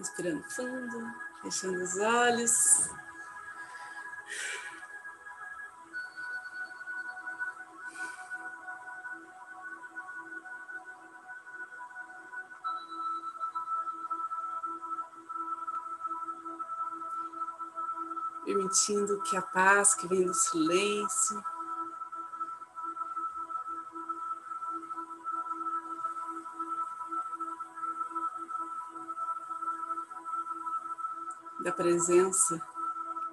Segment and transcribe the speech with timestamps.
[0.00, 1.12] Respirando fundo,
[1.42, 2.88] fechando os olhos.
[18.42, 21.44] Permitindo que a paz que vem do silêncio
[31.62, 32.60] da presença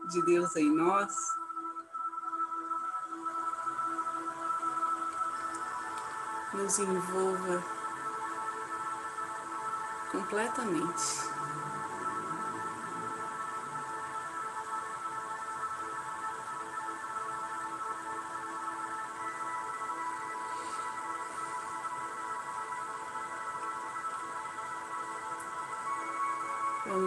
[0.10, 1.14] de Deus em nós.
[6.54, 7.64] Nos envolva
[10.12, 11.37] completamente.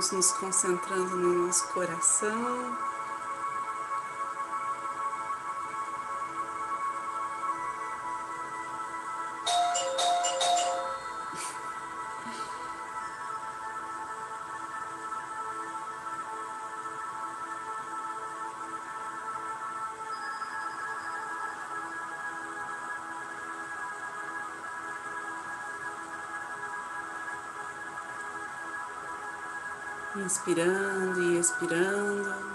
[0.01, 2.75] Vamos nos concentrando no nosso coração.
[30.23, 32.51] Inspirando e expirando.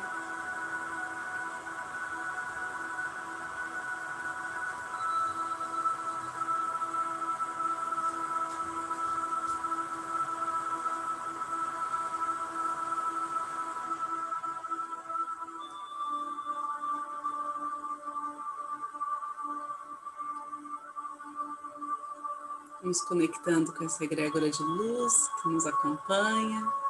[22.83, 26.84] nos conectando com essa egrégora de luz que nos acompanha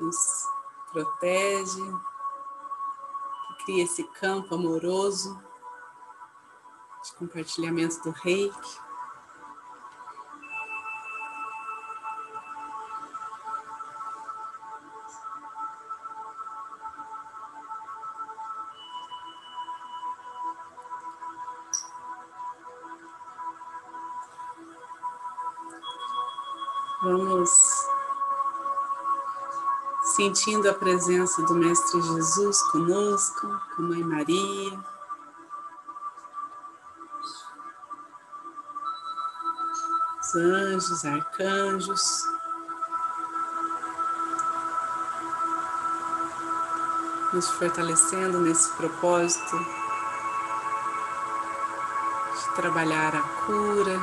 [0.00, 0.46] nos
[0.92, 1.82] protege,
[3.58, 5.40] que cria esse campo amoroso
[7.04, 8.89] de compartilhamento do reiki.
[30.20, 34.78] Sentindo a presença do Mestre Jesus conosco, com Mãe Maria.
[40.20, 42.22] Os anjos, arcanjos.
[47.32, 49.56] Nos fortalecendo nesse propósito
[52.36, 53.98] de trabalhar a cura,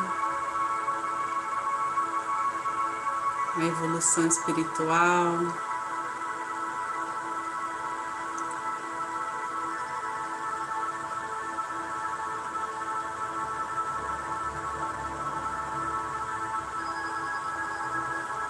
[3.56, 5.67] a evolução espiritual.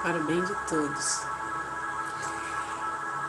[0.08, 1.22] Para o bem de todos.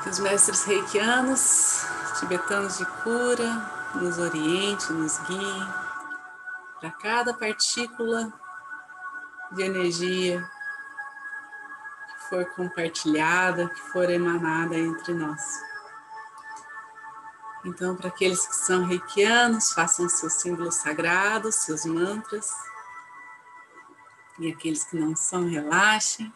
[0.00, 1.84] Que os mestres reikianos,
[2.20, 5.68] tibetanos de cura, nos oriente, nos guiem
[6.78, 8.32] para cada partícula
[9.50, 10.48] de energia
[12.06, 15.60] que for compartilhada, que for emanada entre nós.
[17.64, 22.52] Então, para aqueles que são reikianos, façam seus símbolos sagrados, seus mantras.
[24.38, 26.32] E aqueles que não são, relaxem.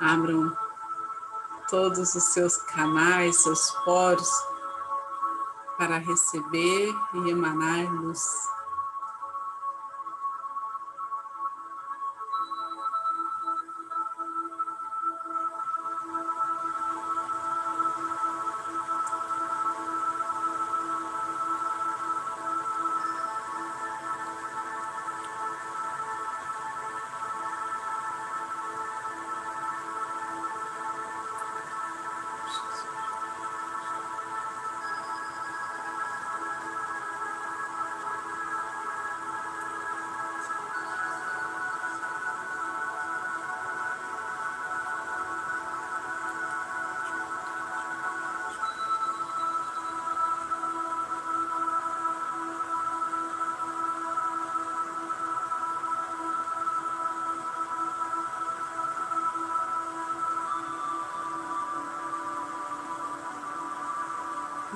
[0.00, 0.56] Abram
[1.68, 4.30] todos os seus canais, seus poros,
[5.76, 8.24] para receber e emanar luz.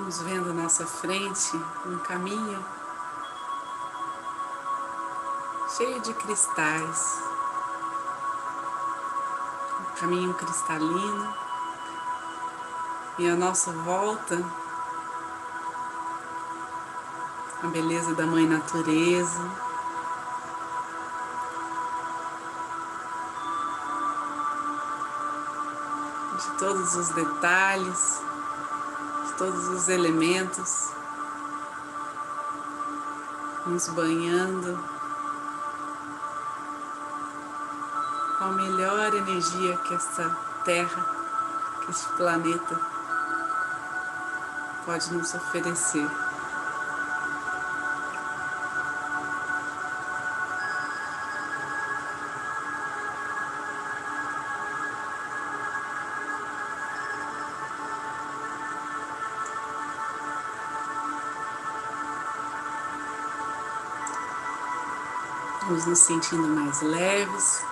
[0.07, 2.63] Vendo à nossa frente um caminho
[5.75, 7.19] cheio de cristais,
[9.79, 11.35] um caminho cristalino.
[13.17, 14.43] E a nossa volta
[17.63, 19.41] a beleza da Mãe Natureza.
[26.37, 28.24] De todos os detalhes, de
[29.37, 30.89] todos os elementos,
[33.65, 34.79] nos banhando
[38.37, 40.29] com a melhor energia que esta
[40.63, 41.05] Terra,
[41.83, 42.79] que este planeta
[44.85, 46.24] pode nos oferecer.
[65.67, 67.65] Vamos nos sentindo mais leves,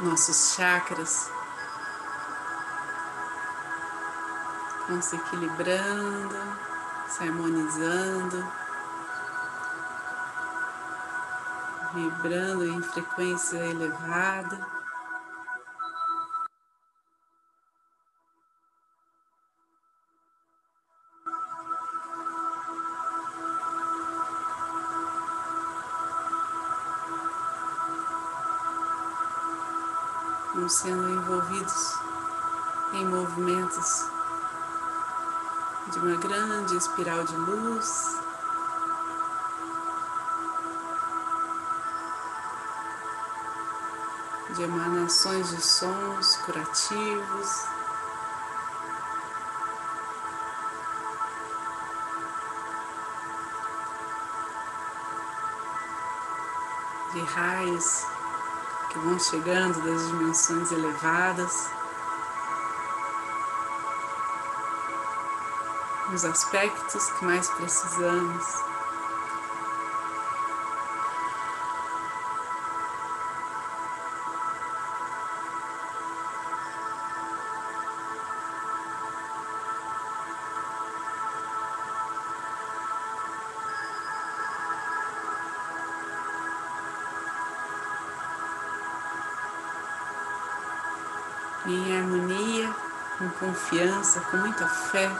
[0.00, 1.30] nossos chakras
[4.86, 6.36] vão se equilibrando,
[7.08, 8.46] se harmonizando,
[11.94, 14.81] vibrando em frequência elevada.
[30.62, 31.94] Vamos sendo envolvidos
[32.92, 34.06] em movimentos
[35.90, 38.16] de uma grande espiral de luz.
[44.54, 47.66] De emanações de sons curativos.
[57.12, 58.11] De raios
[58.92, 61.70] que vão chegando das dimensões elevadas.
[66.10, 68.71] Nos aspectos que mais precisamos.
[94.62, 95.10] Com fé.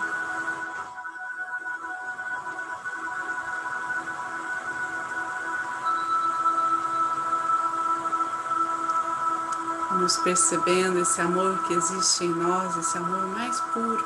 [9.91, 14.05] Vamos percebendo esse amor que existe em nós, esse amor mais puro,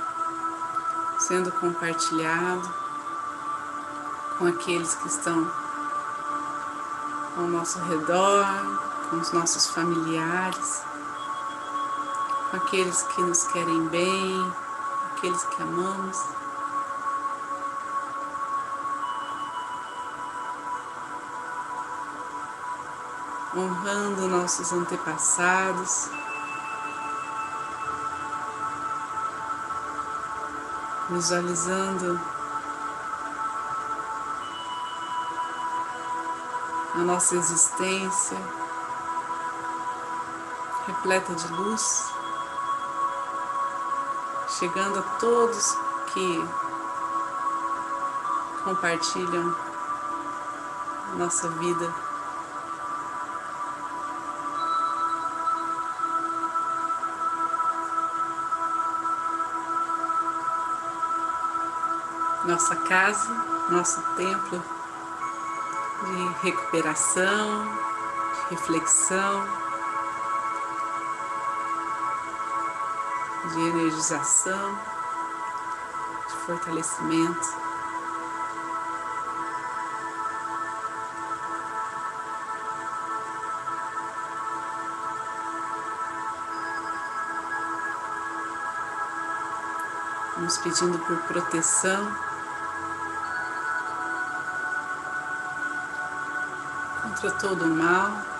[1.19, 2.69] sendo compartilhado
[4.39, 5.51] com aqueles que estão
[7.37, 8.47] ao nosso redor,
[9.11, 10.83] com os nossos familiares
[12.53, 14.53] aqueles que nos querem bem,
[15.27, 16.25] aqueles que amamos.
[23.57, 26.11] Honrando nossos antepassados,
[31.09, 32.21] visualizando
[36.95, 38.37] a nossa existência
[40.87, 42.16] repleta de luz
[44.59, 45.77] chegando a todos
[46.15, 46.49] que
[48.65, 49.55] compartilham
[51.17, 51.95] nossa vida.
[62.47, 63.29] Nossa casa,
[63.69, 64.63] nosso templo
[66.05, 67.67] de recuperação,
[68.33, 69.66] de reflexão.
[73.53, 74.79] De energização,
[76.29, 77.67] de fortalecimento.
[90.37, 92.17] Vamos pedindo por proteção
[97.03, 98.36] contra todo o mal.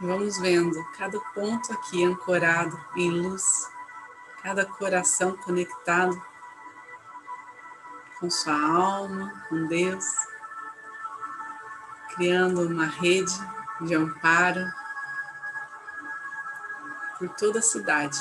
[0.00, 3.70] Vamos vendo cada ponto aqui ancorado em luz,
[4.42, 6.20] cada coração conectado
[8.18, 10.04] com sua alma, com Deus.
[12.14, 13.32] criando uma rede
[13.80, 14.64] de amparo
[17.18, 18.18] por toda a cidade.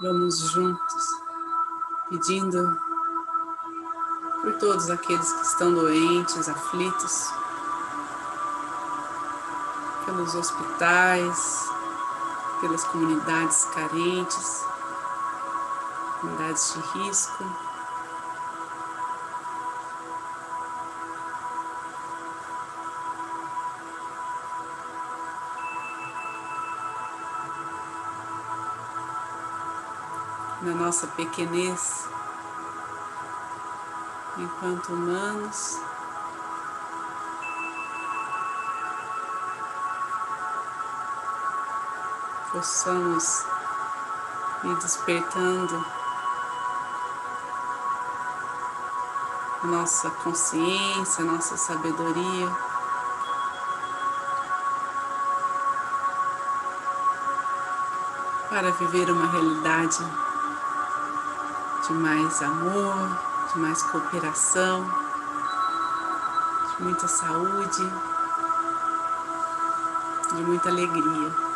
[0.00, 1.04] Vamos juntos
[2.10, 2.85] pedindo
[4.46, 7.32] por todos aqueles que estão doentes, aflitos,
[10.04, 11.68] pelos hospitais,
[12.60, 14.64] pelas comunidades carentes,
[16.20, 17.44] comunidades de risco.
[30.62, 32.08] Na nossa pequenez,
[34.38, 35.80] enquanto humanos,
[42.52, 43.44] possamos
[44.64, 45.84] ir despertando
[49.64, 52.56] nossa consciência, nossa sabedoria.
[58.48, 59.98] Para viver uma realidade
[61.86, 64.84] de mais amor, de mais cooperação,
[66.76, 67.92] de muita saúde,
[70.34, 71.46] de muita alegria.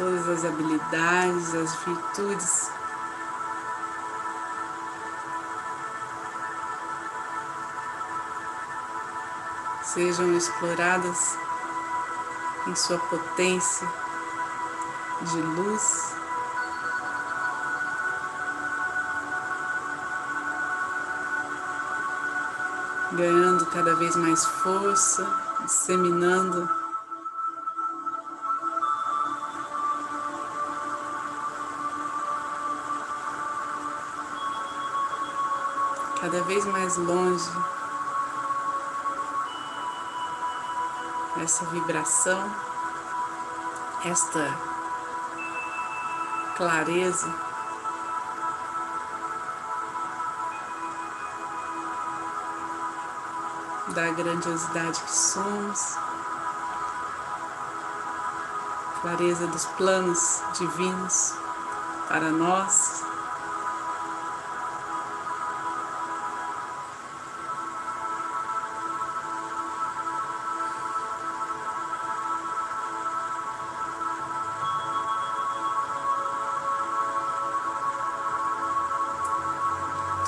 [0.00, 2.79] todas as habilidades, as virtudes.
[9.92, 11.36] Sejam exploradas
[12.68, 13.88] em sua potência
[15.22, 16.14] de luz.
[23.14, 25.28] Ganhando cada vez mais força,
[25.64, 26.70] disseminando
[36.20, 37.50] cada vez mais longe
[41.42, 42.54] essa vibração,
[44.04, 44.58] esta
[46.56, 47.50] clareza.
[53.88, 55.96] Da grandiosidade que somos,
[59.02, 61.34] clareza dos planos divinos
[62.08, 62.89] para nós.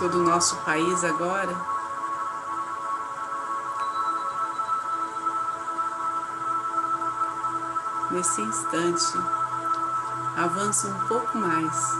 [0.02, 1.56] Todo nosso país agora.
[8.10, 9.16] Nesse instante,
[10.36, 11.94] avança um pouco mais.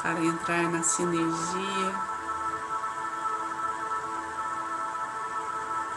[0.00, 1.94] Para entrar na sinergia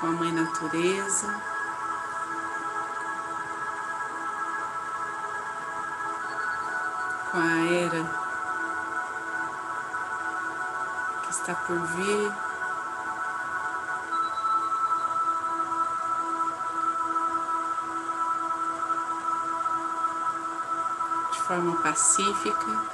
[0.02, 1.53] com a Mãe Natureza.
[7.34, 8.04] Com a era
[11.24, 12.32] que está por vir.
[21.32, 22.94] De forma pacífica.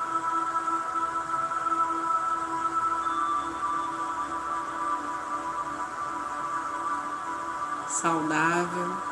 [7.89, 9.08] Saudável.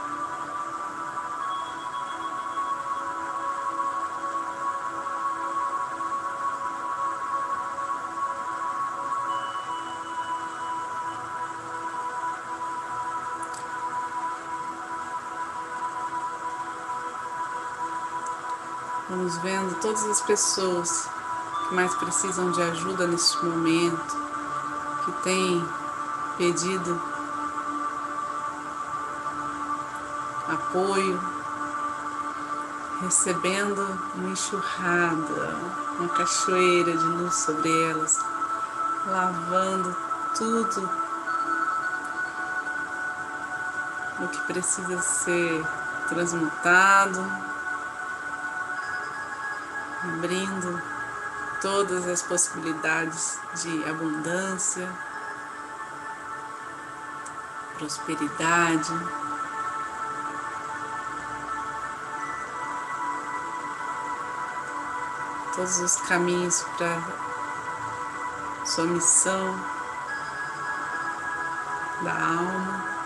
[19.10, 21.10] Vamos vendo todas as pessoas
[21.70, 24.18] que mais precisam de ajuda neste momento,
[25.06, 25.66] que têm
[26.38, 27.02] pedido
[30.50, 31.22] apoio,
[33.00, 35.56] recebendo uma enxurrada,
[35.98, 38.20] uma cachoeira de luz sobre elas,
[39.06, 39.96] lavando
[40.38, 40.90] tudo
[44.20, 45.66] o que precisa ser
[46.10, 47.57] transmutado,
[50.04, 50.82] abrindo
[51.62, 54.88] todas as possibilidades de abundância,
[57.78, 58.94] prosperidade.
[65.56, 67.02] Todos os caminhos para
[68.66, 69.60] sua missão
[72.04, 72.97] da alma.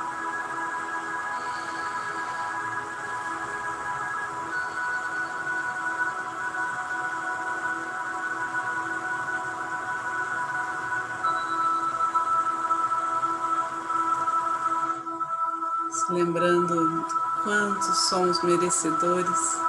[16.09, 17.05] Lembrando
[17.43, 19.59] quantos somos merecedores.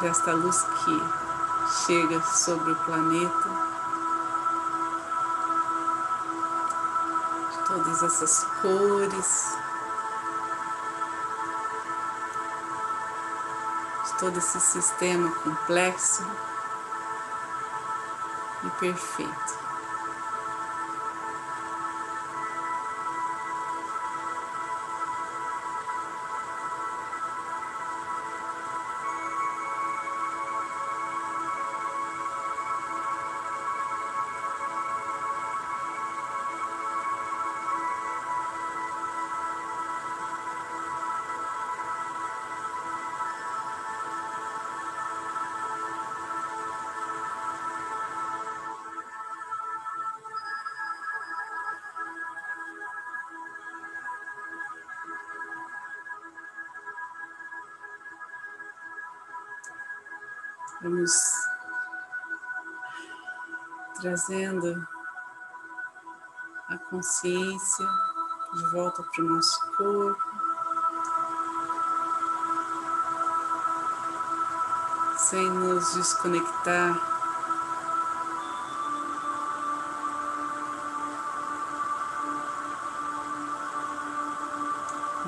[0.00, 1.02] Desta luz que
[1.86, 3.48] chega sobre o planeta,
[7.50, 9.56] de todas essas cores,
[14.04, 16.24] de todo esse sistema complexo
[18.64, 19.63] e perfeito.
[60.84, 61.12] Vamos
[64.02, 64.86] trazendo
[66.68, 67.86] a consciência
[68.52, 70.22] de volta para o nosso corpo.
[75.16, 77.00] Sem nos desconectar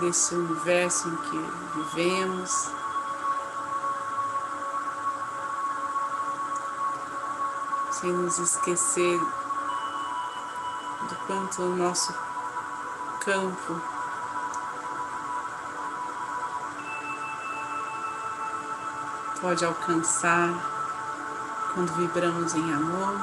[0.00, 1.38] desse universo em que
[1.78, 2.85] vivemos.
[8.00, 9.18] Sem nos esquecer
[11.08, 12.14] do quanto o nosso
[13.24, 13.80] campo
[19.40, 20.50] pode alcançar
[21.72, 23.18] quando vibramos em amor.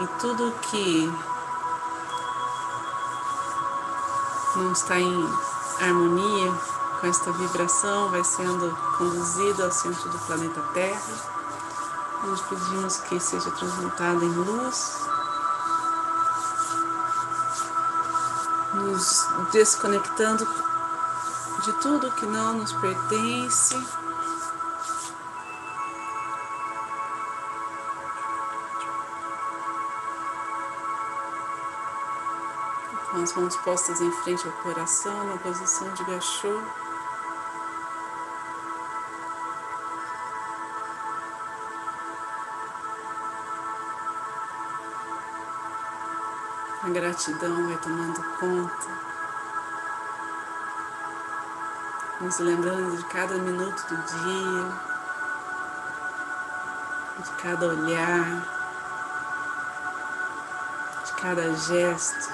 [0.00, 1.12] E tudo que
[4.56, 5.30] não está em
[5.80, 11.00] harmonia com esta vibração vai sendo conduzido ao centro do planeta Terra,
[12.24, 15.06] onde pedimos que seja transmutado em luz,
[18.74, 20.48] nos desconectando
[21.64, 23.80] de tudo que não nos pertence.
[33.12, 36.60] Com as mãos postas em frente ao coração, na posição de gachô.
[46.96, 48.88] A gratidão vai tomando conta,
[52.22, 54.72] nos lembrando de cada minuto do dia,
[57.22, 58.24] de cada olhar,
[61.04, 62.32] de cada gesto.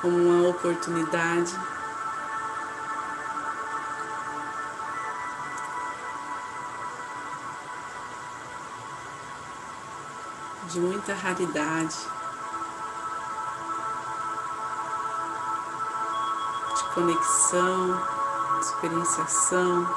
[0.00, 1.58] Como uma oportunidade
[10.78, 11.96] de muita raridade,
[16.76, 17.96] de conexão,
[18.54, 19.88] de experienciação,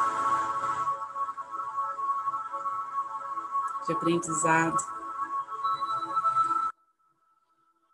[3.86, 4.84] de aprendizado.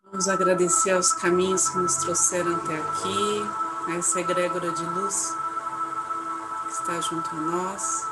[0.06, 3.46] Vamos agradecer aos caminhos que nos trouxeram até aqui,
[3.88, 5.36] a essa egrégora de luz
[6.64, 8.08] que está junto a nós.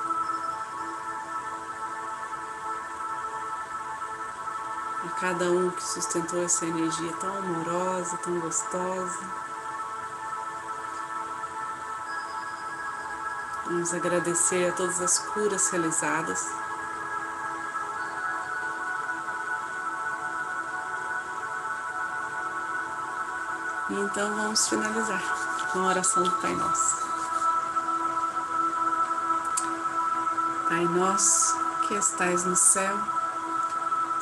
[5.20, 9.20] Cada um que sustentou essa energia tão amorosa, tão gostosa.
[13.66, 16.48] Vamos agradecer a todas as curas realizadas.
[23.90, 25.22] E então vamos finalizar
[25.72, 27.06] com a oração do Pai Nosso.
[30.68, 32.98] Pai nosso que estais no céu,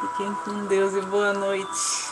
[0.00, 2.07] Fiquem com Deus e boa noite.